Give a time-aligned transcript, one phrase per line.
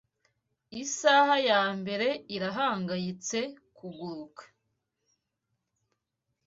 [0.83, 3.39] Isaha ya mbere irahangayitse
[3.77, 4.43] kuguruka